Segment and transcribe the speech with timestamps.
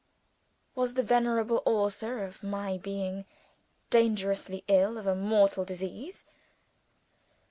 [0.73, 3.25] Was the venerable author of my being
[3.91, 6.25] dangerously ill of a mortal disease?